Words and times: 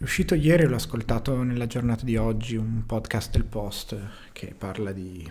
È 0.00 0.04
uscito 0.04 0.34
ieri, 0.34 0.64
l'ho 0.64 0.76
ascoltato 0.76 1.42
nella 1.42 1.66
giornata 1.66 2.06
di 2.06 2.16
oggi, 2.16 2.56
un 2.56 2.84
podcast 2.86 3.32
del 3.32 3.44
Post 3.44 3.98
che 4.32 4.54
parla 4.56 4.92
di 4.92 5.30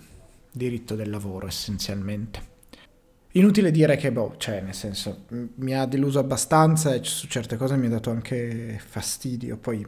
diritto 0.51 0.93
del 0.93 1.09
lavoro 1.09 1.47
essenzialmente. 1.47 2.39
Inutile 3.31 3.71
dire 3.71 3.95
che, 3.95 4.11
boh, 4.11 4.35
cioè, 4.37 4.61
nel 4.61 4.75
senso, 4.75 5.25
mi 5.55 5.73
ha 5.73 5.87
deluso 5.87 6.19
abbastanza 6.19 6.93
e 6.93 7.03
su 7.03 7.25
certe 7.25 7.57
cose 7.57 7.77
mi 7.77 7.87
ha 7.87 7.89
dato 7.89 8.11
anche 8.11 8.79
fastidio. 8.85 9.57
Poi 9.57 9.83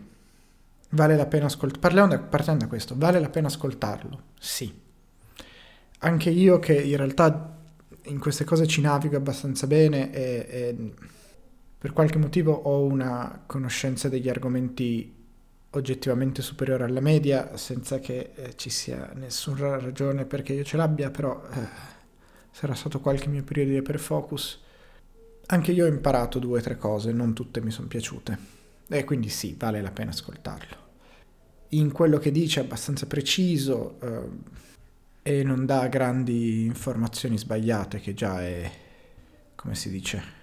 vale 0.89 1.15
la 1.15 1.27
pena 1.27 1.45
ascoltarlo. 1.45 2.27
Partendo 2.27 2.63
da 2.63 2.67
questo, 2.67 2.95
vale 2.97 3.19
la 3.19 3.29
pena 3.29 3.49
ascoltarlo? 3.49 4.21
Sì. 4.39 4.73
Anche 5.99 6.29
io 6.31 6.57
che 6.57 6.73
in 6.73 6.97
realtà 6.97 7.55
in 8.05 8.17
queste 8.17 8.45
cose 8.45 8.65
ci 8.65 8.81
navigo 8.81 9.15
abbastanza 9.15 9.67
bene 9.67 10.11
e, 10.11 10.47
e 10.49 10.93
per 11.81 11.93
qualche 11.93 12.19
motivo 12.19 12.53
ho 12.53 12.83
una 12.83 13.41
conoscenza 13.47 14.07
degli 14.07 14.29
argomenti 14.29 15.11
oggettivamente 15.71 16.43
superiore 16.43 16.83
alla 16.83 16.99
media, 16.99 17.57
senza 17.57 17.97
che 17.97 18.33
eh, 18.35 18.55
ci 18.55 18.69
sia 18.69 19.09
nessuna 19.15 19.79
ragione 19.79 20.25
perché 20.25 20.53
io 20.53 20.63
ce 20.63 20.77
l'abbia, 20.77 21.09
però 21.09 21.43
eh, 21.51 21.67
sarà 22.51 22.75
stato 22.75 22.99
qualche 22.99 23.29
mio 23.29 23.41
periodo 23.41 23.71
di 23.71 23.77
iperfocus. 23.77 24.61
Anche 25.47 25.71
io 25.71 25.85
ho 25.85 25.87
imparato 25.87 26.37
due 26.37 26.59
o 26.59 26.61
tre 26.61 26.77
cose, 26.77 27.11
non 27.13 27.33
tutte 27.33 27.61
mi 27.61 27.71
sono 27.71 27.87
piaciute, 27.87 28.37
e 28.87 29.03
quindi 29.03 29.29
sì, 29.29 29.55
vale 29.57 29.81
la 29.81 29.89
pena 29.89 30.11
ascoltarlo. 30.11 30.77
In 31.69 31.91
quello 31.91 32.19
che 32.19 32.29
dice 32.29 32.59
è 32.59 32.63
abbastanza 32.63 33.07
preciso 33.07 33.99
eh, 34.01 34.29
e 35.23 35.43
non 35.43 35.65
dà 35.65 35.87
grandi 35.87 36.63
informazioni 36.63 37.39
sbagliate, 37.39 37.99
che 37.99 38.13
già 38.13 38.39
è, 38.39 38.71
come 39.55 39.73
si 39.73 39.89
dice, 39.89 40.40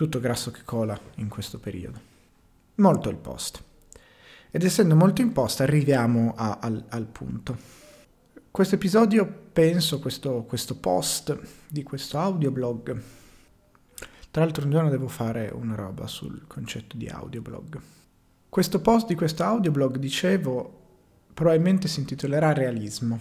tutto 0.00 0.18
grasso 0.18 0.50
che 0.50 0.62
cola 0.64 0.98
in 1.16 1.28
questo 1.28 1.58
periodo. 1.58 2.00
Molto 2.76 3.10
il 3.10 3.16
post. 3.16 3.62
Ed 4.50 4.64
essendo 4.64 4.96
molto 4.96 5.20
imposta 5.20 5.62
arriviamo 5.62 6.32
a, 6.38 6.56
al, 6.58 6.86
al, 6.88 7.04
punto. 7.04 7.54
Questo 8.50 8.76
episodio, 8.76 9.30
penso, 9.52 9.98
questo, 9.98 10.44
questo 10.44 10.76
post 10.76 11.38
di 11.68 11.82
questo 11.82 12.18
audioblog, 12.18 13.02
tra 14.30 14.42
l'altro 14.42 14.64
un 14.64 14.70
giorno 14.70 14.88
devo 14.88 15.06
fare 15.06 15.50
una 15.52 15.74
roba 15.74 16.06
sul 16.06 16.46
concetto 16.46 16.96
di 16.96 17.06
audioblog. 17.06 17.78
Questo 18.48 18.80
post 18.80 19.06
di 19.06 19.14
questo 19.14 19.44
audioblog, 19.44 19.98
dicevo, 19.98 20.80
probabilmente 21.34 21.88
si 21.88 22.00
intitolerà 22.00 22.54
Realismo, 22.54 23.20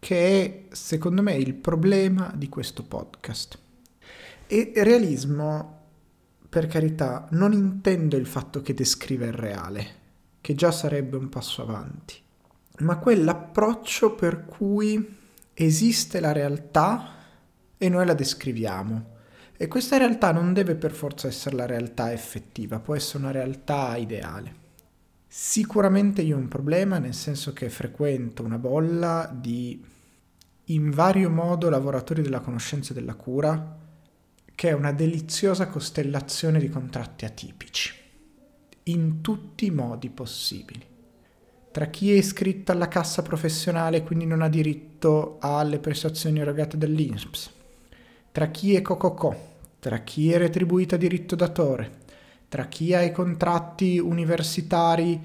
che 0.00 0.42
è 0.42 0.74
secondo 0.74 1.22
me 1.22 1.36
il 1.36 1.54
problema 1.54 2.32
di 2.34 2.48
questo 2.48 2.82
podcast. 2.82 3.58
E 4.48 4.72
realismo 4.74 5.73
per 6.54 6.68
carità, 6.68 7.26
non 7.30 7.52
intendo 7.52 8.16
il 8.16 8.26
fatto 8.26 8.62
che 8.62 8.74
descrive 8.74 9.26
il 9.26 9.32
reale, 9.32 9.86
che 10.40 10.54
già 10.54 10.70
sarebbe 10.70 11.16
un 11.16 11.28
passo 11.28 11.62
avanti, 11.62 12.14
ma 12.78 12.98
quell'approccio 12.98 14.14
per 14.14 14.44
cui 14.44 15.16
esiste 15.52 16.20
la 16.20 16.30
realtà 16.30 17.08
e 17.76 17.88
noi 17.88 18.06
la 18.06 18.14
descriviamo. 18.14 19.06
E 19.56 19.66
questa 19.66 19.96
realtà 19.96 20.30
non 20.30 20.52
deve 20.52 20.76
per 20.76 20.92
forza 20.92 21.26
essere 21.26 21.56
la 21.56 21.66
realtà 21.66 22.12
effettiva, 22.12 22.78
può 22.78 22.94
essere 22.94 23.24
una 23.24 23.32
realtà 23.32 23.96
ideale. 23.96 24.54
Sicuramente 25.26 26.22
io 26.22 26.36
ho 26.36 26.38
un 26.38 26.46
problema, 26.46 26.98
nel 26.98 27.14
senso 27.14 27.52
che 27.52 27.68
frequento 27.68 28.44
una 28.44 28.58
bolla 28.58 29.28
di 29.34 29.84
in 30.66 30.90
vario 30.90 31.30
modo 31.30 31.68
lavoratori 31.68 32.22
della 32.22 32.38
conoscenza 32.38 32.92
e 32.92 32.94
della 32.94 33.14
cura, 33.14 33.82
che 34.64 34.70
è 34.70 34.72
una 34.72 34.92
deliziosa 34.92 35.68
costellazione 35.68 36.58
di 36.58 36.70
contratti 36.70 37.26
atipici, 37.26 37.92
in 38.84 39.20
tutti 39.20 39.66
i 39.66 39.70
modi 39.70 40.08
possibili. 40.08 40.82
Tra 41.70 41.84
chi 41.88 42.10
è 42.10 42.14
iscritto 42.14 42.72
alla 42.72 42.88
cassa 42.88 43.20
professionale 43.20 43.98
e 43.98 44.04
quindi 44.04 44.24
non 44.24 44.40
ha 44.40 44.48
diritto 44.48 45.36
alle 45.38 45.78
prestazioni 45.80 46.40
erogate 46.40 46.78
dall'INPS, 46.78 47.50
tra 48.32 48.46
chi 48.46 48.74
è 48.74 48.80
cococò, 48.80 49.36
tra 49.80 49.98
chi 49.98 50.32
è 50.32 50.38
retribuito 50.38 50.94
a 50.94 50.98
diritto 50.98 51.36
datore, 51.36 51.98
tra 52.48 52.64
chi 52.64 52.94
ha 52.94 53.02
i 53.02 53.12
contratti 53.12 53.98
universitari 53.98 55.20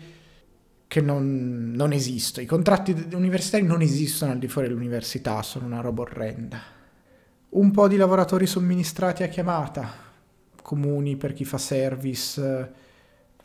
che 0.85 0.99
non, 0.99 1.71
non 1.73 1.93
esistono. 1.93 2.43
I 2.43 2.49
contratti 2.49 3.07
universitari 3.13 3.63
non 3.63 3.81
esistono 3.81 4.33
al 4.33 4.37
di 4.37 4.49
fuori 4.49 4.67
dell'università, 4.67 5.41
sono 5.43 5.65
una 5.65 5.79
roba 5.79 6.01
orrenda 6.01 6.78
un 7.49 7.71
po' 7.71 7.87
di 7.87 7.97
lavoratori 7.97 8.45
somministrati 8.45 9.23
a 9.23 9.27
chiamata, 9.27 9.91
comuni 10.61 11.15
per 11.15 11.33
chi 11.33 11.45
fa 11.45 11.57
service, 11.57 12.73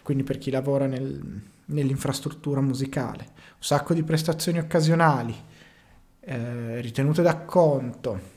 quindi 0.03 0.25
per 0.25 0.39
chi 0.39 0.51
lavora 0.51 0.87
nel, 0.87 1.43
nell'infrastruttura 1.67 2.61
musicale, 2.61 3.25
un 3.35 3.61
sacco 3.61 3.95
di 3.95 4.03
prestazioni 4.03 4.59
occasionali, 4.59 5.35
eh, 6.21 6.81
ritenute 6.81 7.23
d'acconto. 7.23 8.33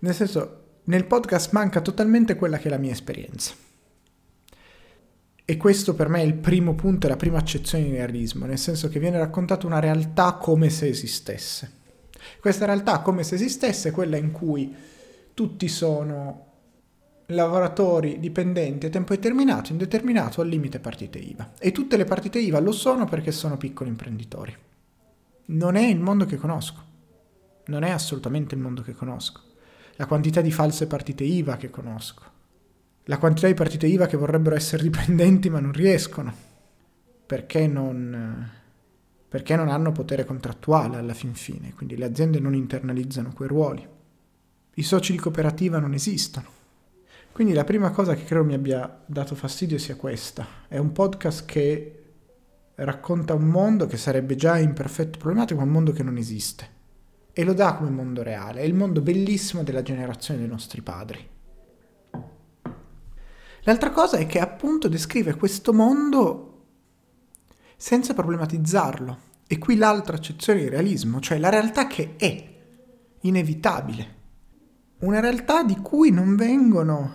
Nel 0.00 0.14
senso, 0.14 0.56
nel 0.84 1.06
podcast 1.06 1.52
manca 1.52 1.80
totalmente 1.80 2.34
quella 2.34 2.58
che 2.58 2.66
è 2.66 2.70
la 2.70 2.78
mia 2.78 2.92
esperienza. 2.92 3.54
E 5.44 5.56
questo 5.56 5.94
per 5.94 6.08
me 6.08 6.20
è 6.20 6.24
il 6.24 6.34
primo 6.34 6.74
punto, 6.74 7.06
è 7.06 7.10
la 7.10 7.16
prima 7.16 7.38
accezione 7.38 7.84
di 7.84 7.90
realismo, 7.90 8.46
nel 8.46 8.58
senso 8.58 8.88
che 8.88 9.00
viene 9.00 9.18
raccontata 9.18 9.66
una 9.66 9.80
realtà 9.80 10.34
come 10.34 10.70
se 10.70 10.88
esistesse. 10.88 11.78
Questa 12.40 12.64
realtà 12.64 13.00
come 13.00 13.22
se 13.22 13.34
esistesse, 13.34 13.90
quella 13.90 14.16
in 14.16 14.32
cui 14.32 14.74
tutti 15.34 15.68
sono 15.68 16.46
lavoratori 17.26 18.18
dipendenti 18.18 18.86
a 18.86 18.90
tempo 18.90 19.14
determinato, 19.14 19.72
indeterminato, 19.72 20.40
al 20.40 20.48
limite 20.48 20.80
partite 20.80 21.18
IVA. 21.18 21.52
E 21.58 21.72
tutte 21.72 21.96
le 21.96 22.04
partite 22.04 22.38
IVA 22.38 22.60
lo 22.60 22.72
sono 22.72 23.04
perché 23.06 23.32
sono 23.32 23.56
piccoli 23.56 23.90
imprenditori. 23.90 24.56
Non 25.46 25.76
è 25.76 25.86
il 25.86 26.00
mondo 26.00 26.24
che 26.26 26.36
conosco. 26.36 26.88
Non 27.66 27.82
è 27.82 27.90
assolutamente 27.90 28.54
il 28.54 28.60
mondo 28.60 28.82
che 28.82 28.92
conosco. 28.92 29.40
La 29.96 30.06
quantità 30.06 30.40
di 30.40 30.50
false 30.50 30.86
partite 30.86 31.24
IVA 31.24 31.56
che 31.56 31.70
conosco. 31.70 32.22
La 33.04 33.18
quantità 33.18 33.46
di 33.46 33.54
partite 33.54 33.86
IVA 33.86 34.06
che 34.06 34.16
vorrebbero 34.16 34.56
essere 34.56 34.82
dipendenti 34.82 35.50
ma 35.50 35.60
non 35.60 35.72
riescono. 35.72 36.32
Perché 37.26 37.66
non 37.66 38.58
perché 39.30 39.54
non 39.54 39.68
hanno 39.68 39.92
potere 39.92 40.24
contrattuale 40.24 40.96
alla 40.96 41.14
fin 41.14 41.34
fine, 41.34 41.72
quindi 41.72 41.96
le 41.96 42.06
aziende 42.06 42.40
non 42.40 42.52
internalizzano 42.52 43.32
quei 43.32 43.46
ruoli. 43.46 43.88
I 44.74 44.82
soci 44.82 45.12
di 45.12 45.18
cooperativa 45.18 45.78
non 45.78 45.94
esistono. 45.94 46.48
Quindi 47.30 47.52
la 47.52 47.62
prima 47.62 47.92
cosa 47.92 48.16
che 48.16 48.24
credo 48.24 48.42
mi 48.42 48.54
abbia 48.54 49.02
dato 49.06 49.36
fastidio 49.36 49.78
sia 49.78 49.94
questa. 49.94 50.44
È 50.66 50.78
un 50.78 50.90
podcast 50.90 51.44
che 51.44 52.02
racconta 52.74 53.34
un 53.34 53.44
mondo 53.44 53.86
che 53.86 53.96
sarebbe 53.96 54.34
già 54.34 54.58
imperfetto 54.58 55.18
problematico, 55.18 55.60
ma 55.60 55.66
un 55.66 55.72
mondo 55.72 55.92
che 55.92 56.02
non 56.02 56.16
esiste. 56.16 56.68
E 57.32 57.44
lo 57.44 57.52
dà 57.52 57.74
come 57.74 57.90
mondo 57.90 58.24
reale, 58.24 58.62
è 58.62 58.64
il 58.64 58.74
mondo 58.74 59.00
bellissimo 59.00 59.62
della 59.62 59.82
generazione 59.82 60.40
dei 60.40 60.48
nostri 60.48 60.82
padri. 60.82 61.28
L'altra 63.60 63.90
cosa 63.92 64.16
è 64.16 64.26
che 64.26 64.40
appunto 64.40 64.88
descrive 64.88 65.36
questo 65.36 65.72
mondo 65.72 66.49
senza 67.80 68.12
problematizzarlo. 68.12 69.28
E 69.46 69.56
qui 69.56 69.76
l'altra 69.76 70.14
accezione 70.14 70.60
di 70.60 70.68
realismo, 70.68 71.18
cioè 71.18 71.38
la 71.38 71.48
realtà 71.48 71.86
che 71.86 72.14
è 72.18 72.48
inevitabile. 73.22 74.18
Una 74.98 75.18
realtà 75.18 75.62
di 75.62 75.76
cui 75.76 76.10
non 76.10 76.36
vengono 76.36 77.12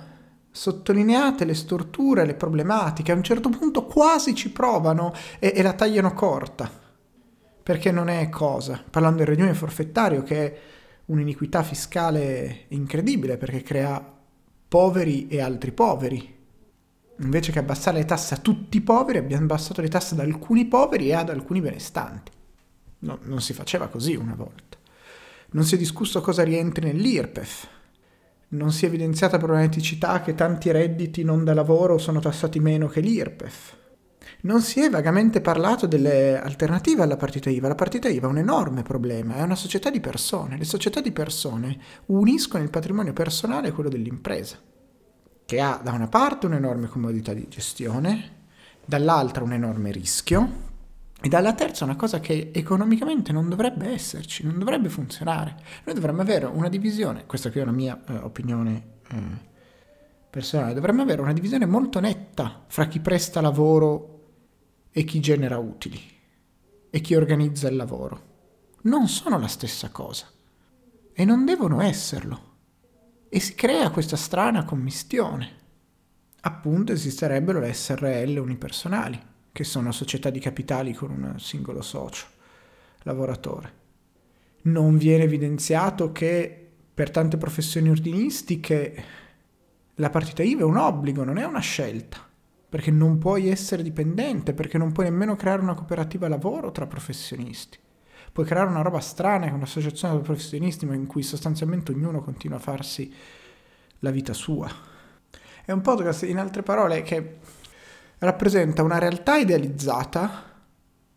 sottolineate 0.49 1.45
le 1.45 1.53
storture, 1.53 2.25
le 2.25 2.33
problematiche, 2.33 3.11
a 3.11 3.15
un 3.15 3.21
certo 3.21 3.49
punto 3.49 3.85
quasi 3.85 4.33
ci 4.33 4.51
provano 4.51 5.13
e, 5.37 5.53
e 5.55 5.61
la 5.61 5.73
tagliano 5.73 6.15
corta, 6.15 6.67
perché 7.61 7.91
non 7.91 8.09
è 8.09 8.27
cosa. 8.29 8.83
Parlando 8.89 9.19
del 9.19 9.27
regime 9.27 9.53
forfettario, 9.53 10.23
che 10.23 10.45
è 10.45 10.59
un'iniquità 11.05 11.61
fiscale 11.61 12.65
incredibile, 12.69 13.37
perché 13.37 13.61
crea 13.61 14.03
poveri 14.67 15.27
e 15.27 15.41
altri 15.41 15.71
poveri, 15.71 16.34
Invece 17.19 17.53
che 17.53 17.59
abbassare 17.59 17.97
le 17.97 18.05
tasse 18.05 18.33
a 18.33 18.37
tutti 18.37 18.77
i 18.77 18.81
poveri, 18.81 19.19
abbiamo 19.19 19.43
abbassato 19.43 19.81
le 19.81 19.87
tasse 19.87 20.15
ad 20.15 20.19
alcuni 20.19 20.65
poveri 20.65 21.07
e 21.07 21.13
ad 21.13 21.29
alcuni 21.29 21.61
benestanti. 21.61 22.31
No, 22.99 23.19
non 23.23 23.41
si 23.41 23.53
faceva 23.53 23.87
così 23.87 24.15
una 24.15 24.35
volta. 24.35 24.77
Non 25.51 25.63
si 25.63 25.75
è 25.75 25.77
discusso 25.77 26.19
cosa 26.19 26.43
rientri 26.43 26.87
nell'IRPEF. 26.87 27.67
Non 28.49 28.71
si 28.71 28.85
è 28.85 28.89
evidenziata 28.89 29.37
problematicità 29.37 30.21
che 30.21 30.35
tanti 30.35 30.71
redditi 30.71 31.23
non 31.23 31.45
da 31.45 31.53
lavoro 31.53 31.97
sono 31.97 32.19
tassati 32.19 32.59
meno 32.59 32.87
che 32.87 32.99
l'IRPEF. 32.99 33.77
Non 34.41 34.61
si 34.61 34.81
è 34.81 34.89
vagamente 34.89 35.39
parlato 35.39 35.87
delle 35.87 36.39
alternative 36.39 37.03
alla 37.03 37.15
partita 37.15 37.49
IVA. 37.49 37.69
La 37.69 37.75
partita 37.75 38.09
IVA 38.09 38.27
è 38.27 38.29
un 38.29 38.39
enorme 38.39 38.81
problema, 38.81 39.35
è 39.35 39.41
una 39.41 39.55
società 39.55 39.89
di 39.89 40.01
persone. 40.01 40.57
Le 40.57 40.65
società 40.65 40.99
di 40.99 41.11
persone 41.11 41.77
uniscono 42.07 42.63
il 42.63 42.69
patrimonio 42.69 43.13
personale 43.13 43.69
a 43.69 43.71
quello 43.71 43.89
dell'impresa 43.89 44.57
che 45.45 45.59
ha 45.59 45.79
da 45.81 45.91
una 45.91 46.07
parte 46.07 46.47
un'enorme 46.47 46.87
comodità 46.87 47.33
di 47.33 47.47
gestione, 47.47 48.33
dall'altra 48.85 49.43
un 49.43 49.53
enorme 49.53 49.91
rischio 49.91 50.63
e 51.21 51.27
dalla 51.27 51.53
terza 51.53 51.85
una 51.85 51.95
cosa 51.95 52.19
che 52.19 52.51
economicamente 52.53 53.31
non 53.31 53.49
dovrebbe 53.49 53.87
esserci, 53.87 54.43
non 54.43 54.59
dovrebbe 54.59 54.89
funzionare. 54.89 55.55
Noi 55.85 55.95
dovremmo 55.95 56.21
avere 56.21 56.45
una 56.45 56.69
divisione, 56.69 57.25
questa 57.25 57.49
qui 57.49 57.59
è 57.59 57.63
una 57.63 57.71
mia 57.71 57.99
eh, 58.07 58.17
opinione 58.17 58.83
eh, 59.09 59.17
personale, 60.29 60.73
dovremmo 60.73 61.01
avere 61.01 61.21
una 61.21 61.33
divisione 61.33 61.65
molto 61.65 61.99
netta 61.99 62.63
fra 62.67 62.87
chi 62.87 62.99
presta 62.99 63.41
lavoro 63.41 64.11
e 64.91 65.03
chi 65.03 65.19
genera 65.19 65.57
utili 65.57 65.99
e 66.89 67.01
chi 67.01 67.15
organizza 67.15 67.67
il 67.67 67.75
lavoro 67.75 68.33
non 68.83 69.07
sono 69.07 69.37
la 69.37 69.47
stessa 69.47 69.89
cosa 69.89 70.27
e 71.13 71.25
non 71.25 71.45
devono 71.45 71.81
esserlo. 71.81 72.53
E 73.35 73.41
si 73.41 73.53
crea 73.53 73.89
questa 73.89 74.15
strana 74.15 74.63
commistione. 74.63 75.49
Appunto 76.39 76.93
esisterebbero 76.93 77.59
le 77.59 77.73
SRL 77.73 78.37
unipersonali, 78.37 79.21
che 79.51 79.65
sono 79.65 79.91
società 79.91 80.29
di 80.29 80.39
capitali 80.39 80.93
con 80.93 81.11
un 81.11 81.37
singolo 81.37 81.81
socio, 81.81 82.27
lavoratore. 82.99 83.73
Non 84.61 84.97
viene 84.97 85.25
evidenziato 85.25 86.13
che 86.13 86.71
per 86.93 87.11
tante 87.11 87.35
professioni 87.35 87.89
ordinistiche 87.89 89.03
la 89.95 90.09
partita 90.09 90.41
IVA 90.41 90.61
è 90.61 90.63
un 90.63 90.77
obbligo, 90.77 91.25
non 91.25 91.37
è 91.37 91.43
una 91.43 91.59
scelta, 91.59 92.25
perché 92.69 92.89
non 92.89 93.17
puoi 93.17 93.49
essere 93.49 93.83
dipendente, 93.83 94.53
perché 94.53 94.77
non 94.77 94.93
puoi 94.93 95.07
nemmeno 95.07 95.35
creare 95.35 95.61
una 95.61 95.75
cooperativa 95.75 96.29
lavoro 96.29 96.71
tra 96.71 96.87
professionisti. 96.87 97.77
Puoi 98.35 98.45
creare 98.45 98.69
una 98.69 98.81
roba 98.81 98.99
strana, 98.99 99.45
un'associazione 99.53 100.17
di 100.17 100.21
professionisti, 100.21 100.83
in 100.83 101.07
cui 101.07 101.23
sostanzialmente 101.23 101.93
ognuno 101.93 102.19
continua 102.21 102.57
a 102.57 102.59
farsi 102.59 103.09
la 103.99 104.11
vita 104.11 104.33
sua. 104.33 104.69
È 105.63 105.71
un 105.71 105.79
podcast, 105.79 106.23
in 106.23 106.37
altre 106.37 106.61
parole, 106.61 107.01
che 107.01 107.37
rappresenta 108.17 108.83
una 108.83 108.97
realtà 108.97 109.37
idealizzata 109.37 110.51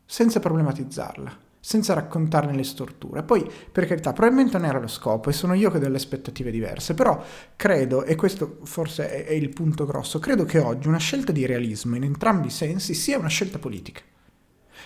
senza 0.06 0.38
problematizzarla 0.38 1.46
senza 1.58 1.92
raccontarne 1.92 2.54
le 2.54 2.62
storture. 2.62 3.24
Poi, 3.24 3.50
per 3.72 3.86
carità, 3.86 4.12
probabilmente 4.12 4.56
non 4.56 4.68
era 4.68 4.78
lo 4.78 4.86
scopo 4.86 5.28
e 5.28 5.32
sono 5.32 5.54
io 5.54 5.72
che 5.72 5.78
ho 5.78 5.80
delle 5.80 5.96
aspettative 5.96 6.52
diverse, 6.52 6.94
però 6.94 7.20
credo, 7.56 8.04
e 8.04 8.14
questo 8.14 8.60
forse 8.62 9.10
è, 9.10 9.26
è 9.26 9.32
il 9.32 9.48
punto 9.48 9.84
grosso, 9.86 10.20
credo 10.20 10.44
che 10.44 10.60
oggi 10.60 10.86
una 10.86 10.98
scelta 10.98 11.32
di 11.32 11.44
realismo 11.46 11.96
in 11.96 12.04
entrambi 12.04 12.46
i 12.46 12.50
sensi 12.50 12.94
sia 12.94 13.18
una 13.18 13.26
scelta 13.26 13.58
politica. 13.58 14.02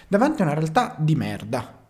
Davanti 0.08 0.40
a 0.40 0.46
una 0.46 0.54
realtà 0.54 0.96
di 0.98 1.14
merda, 1.14 1.81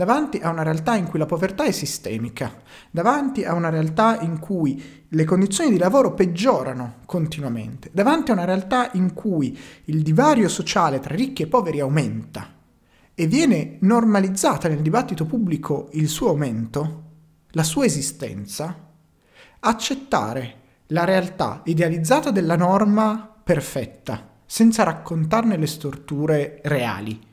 davanti 0.00 0.38
a 0.38 0.48
una 0.48 0.62
realtà 0.62 0.96
in 0.96 1.06
cui 1.06 1.18
la 1.18 1.26
povertà 1.26 1.64
è 1.64 1.72
sistemica, 1.72 2.50
davanti 2.90 3.44
a 3.44 3.52
una 3.52 3.68
realtà 3.68 4.18
in 4.22 4.38
cui 4.38 5.04
le 5.06 5.24
condizioni 5.24 5.68
di 5.68 5.76
lavoro 5.76 6.14
peggiorano 6.14 7.00
continuamente, 7.04 7.90
davanti 7.92 8.30
a 8.30 8.32
una 8.32 8.46
realtà 8.46 8.88
in 8.94 9.12
cui 9.12 9.58
il 9.84 10.00
divario 10.00 10.48
sociale 10.48 11.00
tra 11.00 11.14
ricchi 11.14 11.42
e 11.42 11.48
poveri 11.48 11.80
aumenta, 11.80 12.48
e 13.14 13.26
viene 13.26 13.76
normalizzata 13.80 14.68
nel 14.68 14.80
dibattito 14.80 15.26
pubblico 15.26 15.90
il 15.92 16.08
suo 16.08 16.30
aumento, 16.30 17.02
la 17.50 17.62
sua 17.62 17.84
esistenza, 17.84 18.74
accettare 19.58 20.54
la 20.86 21.04
realtà 21.04 21.60
idealizzata 21.64 22.30
della 22.30 22.56
norma 22.56 23.30
perfetta, 23.44 24.30
senza 24.46 24.82
raccontarne 24.82 25.58
le 25.58 25.66
storture 25.66 26.62
reali. 26.64 27.28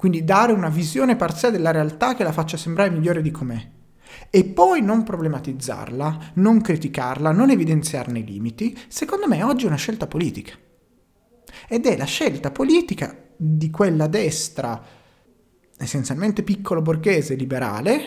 Quindi 0.00 0.24
dare 0.24 0.52
una 0.52 0.70
visione 0.70 1.14
parziale 1.14 1.58
della 1.58 1.72
realtà 1.72 2.14
che 2.14 2.22
la 2.22 2.32
faccia 2.32 2.56
sembrare 2.56 2.88
migliore 2.88 3.20
di 3.20 3.30
com'è. 3.30 3.68
E 4.30 4.44
poi 4.46 4.80
non 4.80 5.02
problematizzarla, 5.02 6.30
non 6.36 6.62
criticarla, 6.62 7.32
non 7.32 7.50
evidenziarne 7.50 8.20
i 8.20 8.24
limiti, 8.24 8.74
secondo 8.88 9.28
me 9.28 9.42
oggi 9.42 9.64
è 9.64 9.66
una 9.66 9.76
scelta 9.76 10.06
politica. 10.06 10.54
Ed 11.68 11.84
è 11.84 11.98
la 11.98 12.06
scelta 12.06 12.50
politica 12.50 13.14
di 13.36 13.68
quella 13.68 14.06
destra 14.06 14.82
essenzialmente 15.76 16.44
piccolo 16.44 16.80
borghese 16.80 17.34
liberale, 17.34 18.00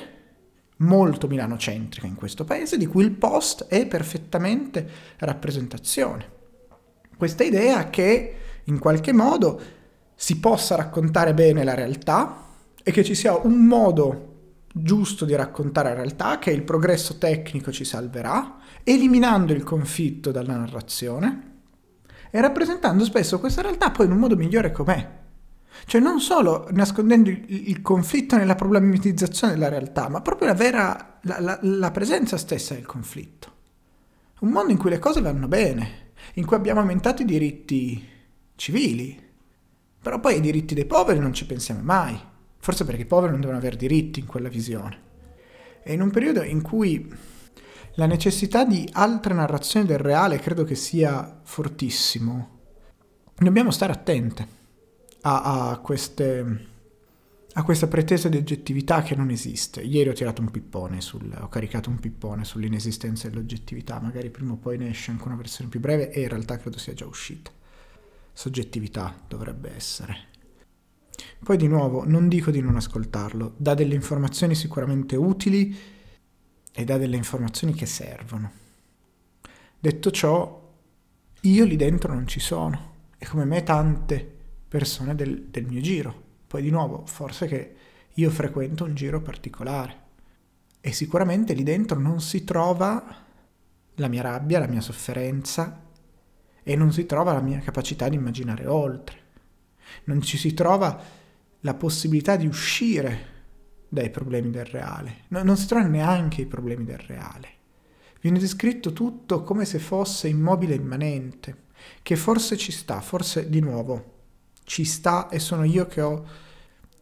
molto 0.78 1.28
milanocentrica 1.28 2.07
in 2.07 2.16
questo 2.16 2.44
paese, 2.44 2.75
di 2.75 2.88
cui 2.88 3.04
il 3.04 3.12
post 3.12 3.68
è 3.68 3.86
perfettamente 3.86 4.90
rappresentazione. 5.19 6.28
Questa 7.16 7.44
idea 7.44 7.92
che 7.92 8.36
in 8.63 8.80
qualche 8.80 9.13
modo 9.13 9.82
si 10.23 10.39
possa 10.39 10.75
raccontare 10.75 11.33
bene 11.33 11.65
la 11.65 11.73
realtà 11.73 12.45
e 12.81 12.91
che 12.93 13.03
ci 13.03 13.13
sia 13.13 13.35
un 13.35 13.65
modo 13.65 14.61
giusto 14.73 15.25
di 15.25 15.35
raccontare 15.35 15.89
la 15.89 15.95
realtà, 15.95 16.39
che 16.39 16.49
il 16.49 16.63
progresso 16.63 17.17
tecnico 17.17 17.73
ci 17.73 17.83
salverà, 17.83 18.55
eliminando 18.85 19.51
il 19.51 19.63
conflitto 19.63 20.31
dalla 20.31 20.55
narrazione 20.55 21.55
e 22.31 22.39
rappresentando 22.39 23.03
spesso 23.03 23.37
questa 23.37 23.63
realtà 23.63 23.91
poi 23.91 24.05
in 24.05 24.13
un 24.13 24.19
modo 24.19 24.37
migliore 24.37 24.71
com'è, 24.71 25.09
cioè 25.87 25.99
non 25.99 26.21
solo 26.21 26.69
nascondendo 26.71 27.29
il, 27.29 27.81
conflitto 27.81 28.37
nella 28.37 28.55
problematizzazione 28.55 29.51
della 29.51 29.67
realtà, 29.67 30.07
ma 30.07 30.21
proprio 30.21 30.47
la 30.47 30.53
vera, 30.53 31.19
la, 31.23 31.41
la, 31.41 31.59
la 31.61 31.91
presenza 31.91 32.37
stessa 32.37 32.73
del 32.73 32.85
conflitto. 32.85 33.51
Un 34.39 34.51
mondo 34.51 34.71
in 34.71 34.77
cui 34.77 34.89
le 34.89 34.99
cose 34.99 35.19
vanno 35.19 35.49
bene, 35.49 36.11
in 36.35 36.45
cui 36.45 36.55
abbiamo 36.55 36.79
aumentato 36.79 37.23
i 37.23 37.25
diritti 37.25 38.07
civili, 38.55 39.22
però 40.03 40.19
poi 40.19 40.33
ai 40.33 40.41
diritti 40.41 40.75
dei 40.75 40.85
poveri 40.85 41.19
non 41.19 41.33
ci 41.33 41.45
pensiamo 41.45 41.81
mai, 41.81 42.19
forse 42.57 42.83
perché 42.83 43.03
i 43.03 43.05
poveri 43.05 43.31
non 43.31 43.39
devono 43.39 43.57
avere 43.57 43.77
diritti 43.77 44.19
in 44.19 44.25
quella 44.25 44.50
visione. 44.50 45.00
E 45.81 45.94
in 45.94 46.01
un 46.01 46.11
periodo 46.11 46.44
in 46.44 46.61
cui 46.61 47.09
la 47.94 48.05
necessità 48.05 48.65
di 48.65 48.88
altre 48.91 49.33
narrazioni 49.33 49.85
del 49.85 50.00
reale 50.00 50.39
credo 50.39 50.65
che 50.65 50.75
sia 50.75 51.39
fortissimo, 51.44 52.59
dobbiamo 53.38 53.71
stare 53.71 53.94
attente 53.94 54.47
a, 55.21 55.69
a, 55.69 55.77
queste, 55.77 56.65
a 57.53 57.63
questa 57.63 57.88
pretesa 57.88 58.27
di 58.27 58.35
oggettività 58.35 59.03
che 59.03 59.15
non 59.15 59.29
esiste. 59.29 59.79
Ieri 59.79 60.09
ho 60.09 60.13
tirato 60.13 60.41
un 60.41 60.51
pippone, 60.51 60.99
sul, 60.99 61.33
ho 61.39 61.47
caricato 61.47 61.89
un 61.89 61.99
pippone 61.99 62.44
sull'inesistenza 62.44 63.29
dell'oggettività, 63.29 64.01
magari 64.01 64.29
prima 64.29 64.51
o 64.51 64.57
poi 64.57 64.77
ne 64.77 64.89
esce 64.89 65.11
anche 65.11 65.23
una 65.23 65.38
versione 65.38 65.69
più 65.69 65.79
breve 65.79 66.11
e 66.11 66.23
in 66.23 66.27
realtà 66.27 66.57
credo 66.57 66.77
sia 66.77 66.94
già 66.94 67.06
uscita. 67.06 67.51
Soggettività 68.33 69.15
dovrebbe 69.27 69.74
essere. 69.75 70.31
Poi 71.44 71.57
di 71.57 71.68
nuovo, 71.68 72.06
non 72.06 72.27
dico 72.27 72.51
di 72.51 72.62
non 72.62 72.75
ascoltarlo, 72.75 73.53
dà 73.57 73.74
delle 73.74 73.95
informazioni 73.95 74.56
sicuramente 74.56 75.15
utili 75.15 75.77
e 76.71 76.83
dà 76.83 76.97
delle 76.97 77.18
informazioni 77.18 77.74
che 77.74 77.85
servono. 77.85 78.51
Detto 79.80 80.12
ciò, 80.12 80.74
io 81.41 81.65
lì 81.65 81.75
dentro 81.75 82.13
non 82.13 82.27
ci 82.27 82.39
sono 82.39 82.91
e 83.18 83.27
come 83.27 83.45
me 83.45 83.63
tante 83.63 84.25
persone 84.68 85.13
del, 85.15 85.47
del 85.50 85.65
mio 85.65 85.81
giro. 85.81 86.21
Poi 86.47 86.62
di 86.62 86.69
nuovo, 86.69 87.06
forse 87.06 87.47
che 87.47 87.75
io 88.13 88.30
frequento 88.30 88.85
un 88.85 88.95
giro 88.95 89.21
particolare 89.21 90.01
e 90.80 90.91
sicuramente 90.91 91.53
lì 91.53 91.63
dentro 91.63 92.00
non 92.00 92.21
si 92.21 92.44
trova 92.44 93.21
la 93.95 94.07
mia 94.07 94.21
rabbia, 94.21 94.59
la 94.59 94.68
mia 94.68 94.81
sofferenza 94.81 95.82
e 96.63 96.75
non 96.75 96.92
si 96.92 97.06
trova 97.06 97.33
la 97.33 97.42
mia 97.42 97.60
capacità 97.60 98.10
di 98.10 98.15
immaginare 98.15 98.65
oltre. 98.65 99.18
Non 100.06 100.21
ci 100.21 100.38
si 100.38 100.54
trova 100.54 101.01
la 101.60 101.74
possibilità 101.74 102.35
di 102.35 102.47
uscire 102.47 103.31
dai 103.87 104.09
problemi 104.09 104.49
del 104.49 104.66
reale. 104.66 105.23
No, 105.30 105.44
non 105.44 105.57
si 105.57 105.68
trovano 105.68 105.92
neanche 105.92 106.42
i 106.42 106.45
problemi 106.45 106.83
del 106.83 106.97
reale. 106.97 107.47
Viene 108.21 108.40
descritto 108.40 108.94
tutto 108.94 109.44
come 109.44 109.66
se 109.66 109.80
fosse 109.80 110.28
immobile 110.28 110.73
e 110.73 110.78
immanente, 110.78 111.57
che 112.02 112.16
forse 112.16 112.57
ci 112.57 112.71
sta, 112.71 113.02
forse 113.02 113.49
di 113.49 113.59
nuovo 113.59 114.11
ci 114.64 114.85
sta 114.85 115.28
e 115.30 115.40
sono 115.40 115.64
io 115.64 115.85
che 115.87 116.02
ho 116.02 116.26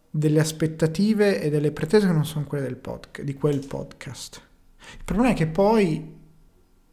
delle 0.10 0.40
aspettative 0.40 1.42
e 1.42 1.50
delle 1.50 1.72
pretese 1.72 2.08
che 2.08 2.14
non 2.14 2.26
sono 2.26 2.46
quelle 2.46 2.66
del 2.66 2.76
podcast, 2.76 3.26
di 3.26 3.34
quel 3.34 3.66
podcast. 3.66 4.42
Il 4.98 5.04
problema 5.06 5.32
è 5.32 5.36
che 5.36 5.48
poi 5.48 6.20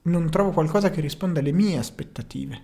non 0.02 0.30
trovo 0.30 0.50
qualcosa 0.50 0.90
che 0.90 1.00
risponda 1.00 1.40
alle 1.40 1.52
mie 1.52 1.78
aspettative. 1.78 2.62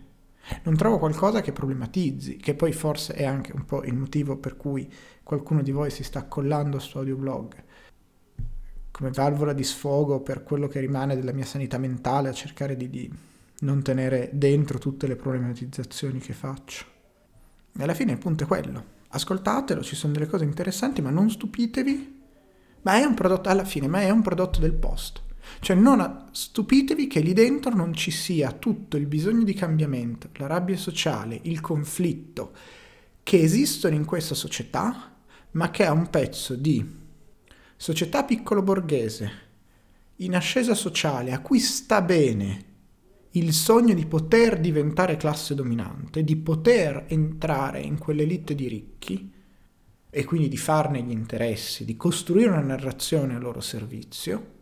Non 0.65 0.77
trovo 0.77 0.99
qualcosa 0.99 1.41
che 1.41 1.53
problematizzi, 1.53 2.37
che 2.37 2.55
poi 2.55 2.73
forse 2.73 3.15
è 3.15 3.25
anche 3.25 3.53
un 3.55 3.65
po' 3.65 3.83
il 3.85 3.95
motivo 3.95 4.37
per 4.37 4.57
cui 4.57 4.91
qualcuno 5.23 5.63
di 5.63 5.71
voi 5.71 5.91
si 5.91 6.05
sta 6.05 6.19
accollando 6.21 6.77
a 6.77 6.81
sto 6.81 6.99
audioblog 6.99 7.63
come 8.95 9.11
valvola 9.11 9.53
di 9.53 9.65
sfogo 9.65 10.21
per 10.21 10.45
quello 10.45 10.69
che 10.69 10.79
rimane 10.79 11.17
della 11.17 11.33
mia 11.33 11.45
sanità 11.45 11.79
mentale, 11.79 12.29
a 12.29 12.33
cercare 12.33 12.77
di, 12.77 12.89
di 12.89 13.13
non 13.63 13.83
tenere 13.83 14.31
dentro 14.33 14.79
tutte 14.79 15.09
le 15.09 15.17
problematizzazioni 15.17 16.21
che 16.21 16.33
faccio. 16.33 16.85
E 17.77 17.83
alla 17.83 17.93
fine 17.93 18.13
il 18.13 18.19
punto 18.19 18.45
è 18.45 18.47
quello. 18.47 18.85
Ascoltatelo, 19.09 19.83
ci 19.83 19.97
sono 19.97 20.13
delle 20.13 20.29
cose 20.29 20.45
interessanti, 20.45 21.03
ma 21.03 21.11
non 21.11 21.29
stupitevi. 21.29 22.23
Ma 22.83 22.95
è 22.95 23.05
un 23.05 23.15
prodotto, 23.15 23.49
alla 23.49 23.65
fine, 23.65 23.89
ma 23.89 24.01
è 24.01 24.11
un 24.11 24.23
prodotto 24.23 24.61
del 24.61 24.75
post. 24.75 25.23
Cioè 25.61 25.77
non 25.77 26.29
stupitevi 26.31 27.07
che 27.07 27.21
lì 27.21 27.33
dentro 27.33 27.75
non 27.75 27.95
ci 27.95 28.11
sia 28.11 28.53
tutto 28.53 28.97
il 28.97 29.07
bisogno 29.07 29.45
di 29.45 29.55
cambiamento, 29.55 30.29
la 30.35 30.47
rabbia 30.47 30.77
sociale, 30.77 31.41
il 31.43 31.61
conflitto 31.61 32.53
che 33.23 33.41
esistono 33.41 33.95
in 33.95 34.05
questa 34.05 34.35
società, 34.35 35.13
ma 35.53 35.71
che 35.71 35.85
è 35.85 35.91
un 35.91 36.11
pezzo 36.11 36.55
di 36.55 36.85
società 37.77 38.25
piccolo 38.25 38.63
borghese, 38.63 39.43
in 40.17 40.35
ascesa 40.35 40.75
sociale, 40.75 41.33
a 41.33 41.41
cui 41.41 41.59
sta 41.59 42.03
bene 42.03 42.73
il 43.37 43.53
sogno 43.53 43.95
di 43.95 44.07
poter 44.07 44.61
diventare 44.61 45.17
classe 45.17 45.55
dominante, 45.55 46.23
di 46.23 46.37
poter 46.37 47.07
entrare 47.09 47.81
in 47.81 47.99
quell'elite 47.99 48.55
di 48.55 48.69
ricchi 48.69 49.33
e 50.09 50.25
quindi 50.25 50.49
di 50.49 50.57
farne 50.57 51.03
gli 51.03 51.11
interessi, 51.11 51.85
di 51.85 51.97
costruire 51.97 52.51
una 52.51 52.61
narrazione 52.61 53.35
a 53.35 53.39
loro 53.39 53.61
servizio. 53.61 54.53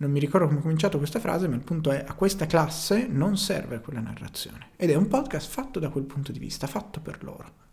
Non 0.00 0.12
mi 0.12 0.20
ricordo 0.20 0.46
come 0.46 0.60
ho 0.60 0.62
cominciato 0.62 0.98
questa 0.98 1.18
frase, 1.18 1.48
ma 1.48 1.56
il 1.56 1.64
punto 1.64 1.90
è 1.90 2.04
a 2.06 2.14
questa 2.14 2.46
classe 2.46 3.08
non 3.08 3.36
serve 3.36 3.80
quella 3.80 3.98
narrazione. 3.98 4.68
Ed 4.76 4.90
è 4.90 4.94
un 4.94 5.08
podcast 5.08 5.50
fatto 5.50 5.80
da 5.80 5.88
quel 5.88 6.04
punto 6.04 6.30
di 6.30 6.38
vista, 6.38 6.68
fatto 6.68 7.00
per 7.00 7.24
loro. 7.24 7.66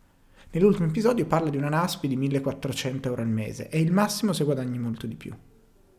Nell'ultimo 0.49 0.87
episodio 0.87 1.27
parla 1.27 1.51
di 1.51 1.57
una 1.57 1.69
NASPI 1.69 2.07
di 2.07 2.15
1400 2.15 3.09
euro 3.09 3.21
al 3.21 3.27
mese 3.27 3.69
e 3.69 3.79
il 3.79 3.91
massimo 3.91 4.33
se 4.33 4.43
guadagni 4.43 4.79
molto 4.79 5.05
di 5.05 5.13
più. 5.13 5.35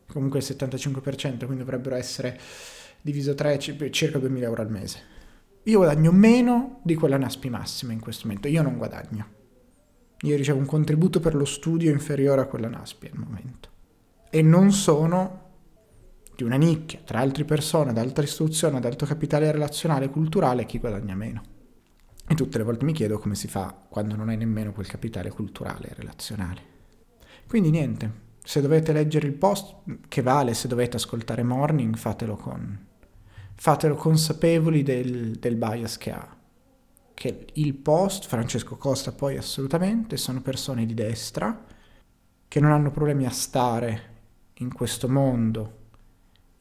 Comunque 0.05 0.39
il 0.39 0.45
75%, 0.45 1.45
quindi 1.45 1.59
dovrebbero 1.59 1.95
essere 1.95 2.37
diviso 2.99 3.33
3 3.33 3.57
circa 3.91 4.19
2000 4.19 4.45
euro 4.45 4.61
al 4.61 4.69
mese. 4.69 4.99
Io 5.63 5.77
guadagno 5.77 6.11
meno 6.11 6.81
di 6.83 6.95
quella 6.95 7.17
NASPI 7.17 7.49
massima 7.49 7.93
in 7.93 8.01
questo 8.01 8.27
momento, 8.27 8.49
io 8.49 8.61
non 8.61 8.75
guadagno. 8.75 9.27
Io 10.21 10.35
ricevo 10.35 10.59
un 10.59 10.65
contributo 10.65 11.21
per 11.21 11.35
lo 11.35 11.45
studio 11.45 11.89
inferiore 11.89 12.41
a 12.41 12.45
quella 12.47 12.67
NASPI 12.67 13.11
al 13.13 13.17
momento. 13.19 13.69
E 14.29 14.41
non 14.41 14.73
sono 14.73 15.46
di 16.37 16.43
una 16.43 16.55
nicchia, 16.55 16.99
tra 17.03 17.19
altre 17.19 17.45
persone, 17.45 17.89
ad 17.89 17.97
alta 17.97 18.21
istruzione, 18.21 18.77
ad 18.77 18.85
alto 18.85 19.07
capitale 19.07 19.51
relazionale 19.51 20.05
e 20.05 20.09
culturale, 20.11 20.67
chi 20.67 20.77
guadagna 20.77 21.15
meno. 21.15 21.41
E 22.27 22.35
tutte 22.35 22.59
le 22.59 22.63
volte 22.63 22.85
mi 22.85 22.93
chiedo 22.93 23.17
come 23.17 23.33
si 23.33 23.47
fa 23.47 23.75
quando 23.89 24.15
non 24.15 24.29
hai 24.29 24.37
nemmeno 24.37 24.71
quel 24.71 24.85
capitale 24.85 25.31
culturale 25.31 25.89
e 25.89 25.93
relazionale. 25.95 26.61
Quindi 27.47 27.71
niente, 27.71 28.11
se 28.43 28.61
dovete 28.61 28.93
leggere 28.93 29.25
il 29.25 29.33
post, 29.33 29.77
che 30.07 30.21
vale, 30.21 30.53
se 30.53 30.67
dovete 30.67 30.97
ascoltare 30.97 31.41
Morning, 31.41 31.95
fatelo 31.95 32.35
con... 32.35 32.85
Fatelo 33.55 33.95
consapevoli 33.95 34.83
del, 34.83 35.31
del 35.39 35.55
bias 35.55 35.97
che 35.97 36.11
ha 36.11 36.37
che 37.15 37.47
il 37.53 37.73
post, 37.73 38.27
Francesco 38.27 38.77
Costa 38.77 39.11
poi 39.11 39.37
assolutamente, 39.37 40.17
sono 40.17 40.39
persone 40.39 40.85
di 40.85 40.93
destra 40.93 41.65
che 42.47 42.59
non 42.59 42.71
hanno 42.71 42.91
problemi 42.91 43.25
a 43.25 43.31
stare 43.31 44.01
in 44.59 44.71
questo 44.71 45.09
mondo 45.09 45.76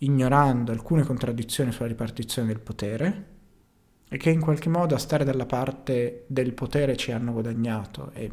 ignorando 0.07 0.73
alcune 0.73 1.03
contraddizioni 1.03 1.73
sulla 1.73 1.89
ripartizione 1.89 2.49
del 2.49 2.61
potere 2.61 3.35
e 4.09 4.17
che 4.17 4.31
in 4.31 4.41
qualche 4.41 4.69
modo 4.69 4.95
a 4.95 4.99
stare 4.99 5.25
dalla 5.25 5.47
parte 5.47 6.25
del 6.29 6.55
potere 6.55 6.97
ci 6.97 7.11
hanno 7.11 7.33
guadagnato 7.33 8.13
e 8.13 8.31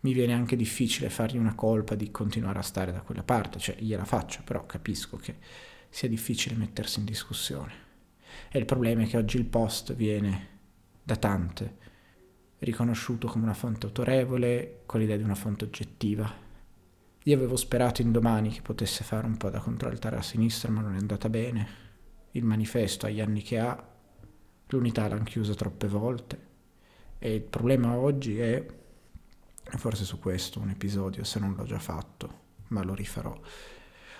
mi 0.00 0.12
viene 0.12 0.34
anche 0.34 0.56
difficile 0.56 1.08
fargli 1.08 1.38
una 1.38 1.54
colpa 1.54 1.94
di 1.94 2.10
continuare 2.10 2.58
a 2.58 2.62
stare 2.62 2.92
da 2.92 3.00
quella 3.00 3.22
parte, 3.22 3.58
cioè 3.58 3.76
gliela 3.78 4.04
faccio, 4.04 4.42
però 4.44 4.66
capisco 4.66 5.16
che 5.16 5.36
sia 5.88 6.08
difficile 6.08 6.54
mettersi 6.54 6.98
in 6.98 7.06
discussione. 7.06 7.72
E 8.50 8.58
il 8.58 8.66
problema 8.66 9.02
è 9.02 9.06
che 9.06 9.16
oggi 9.16 9.38
il 9.38 9.46
post 9.46 9.94
viene 9.94 10.48
da 11.02 11.16
tante, 11.16 11.78
riconosciuto 12.58 13.28
come 13.28 13.44
una 13.44 13.54
fonte 13.54 13.86
autorevole, 13.86 14.82
con 14.84 15.00
l'idea 15.00 15.16
di 15.16 15.22
una 15.22 15.34
fonte 15.34 15.64
oggettiva. 15.64 16.43
Io 17.24 17.36
avevo 17.36 17.56
sperato 17.56 18.02
in 18.02 18.12
domani 18.12 18.50
che 18.50 18.62
potesse 18.62 19.04
fare 19.04 19.26
un 19.26 19.36
po' 19.36 19.50
da 19.50 19.60
controaltare 19.60 20.16
a 20.16 20.22
sinistra, 20.22 20.70
ma 20.70 20.80
non 20.80 20.94
è 20.94 20.98
andata 20.98 21.28
bene. 21.28 21.82
Il 22.32 22.44
manifesto 22.44 23.06
ha 23.06 23.08
gli 23.08 23.20
anni 23.20 23.42
che 23.42 23.58
ha, 23.58 23.82
l'unità 24.68 25.08
l'hanno 25.08 25.24
chiuso 25.24 25.54
troppe 25.54 25.88
volte. 25.88 26.52
E 27.18 27.34
il 27.34 27.42
problema 27.42 27.96
oggi 27.96 28.38
è, 28.38 28.66
forse 29.76 30.04
su 30.04 30.18
questo 30.18 30.60
un 30.60 30.70
episodio, 30.70 31.24
se 31.24 31.38
non 31.38 31.54
l'ho 31.54 31.64
già 31.64 31.78
fatto, 31.78 32.42
ma 32.68 32.82
lo 32.82 32.94
rifarò 32.94 33.38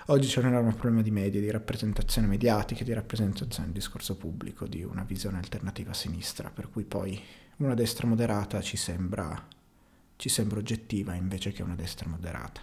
Oggi 0.09 0.27
c'è 0.27 0.39
un 0.39 0.45
enorme 0.45 0.73
problema 0.73 1.01
di 1.01 1.09
media, 1.09 1.41
di 1.41 1.49
rappresentazione 1.49 2.27
mediatica, 2.27 2.83
di 2.83 2.93
rappresentazione 2.93 3.65
del 3.65 3.73
discorso 3.73 4.15
pubblico, 4.15 4.67
di 4.67 4.83
una 4.83 5.03
visione 5.03 5.37
alternativa 5.37 5.89
a 5.91 5.95
sinistra, 5.95 6.51
per 6.51 6.69
cui 6.69 6.83
poi 6.83 7.19
una 7.57 7.73
destra 7.73 8.05
moderata 8.05 8.61
ci 8.61 8.77
sembra, 8.77 9.47
ci 10.15 10.29
sembra 10.29 10.59
oggettiva 10.59 11.15
invece 11.15 11.51
che 11.51 11.63
una 11.63 11.73
destra 11.73 12.07
moderata. 12.07 12.61